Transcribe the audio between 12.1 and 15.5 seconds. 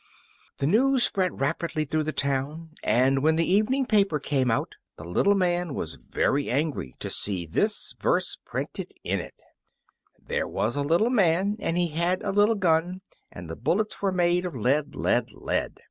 a little gun, And the bullets were made of lead, lead,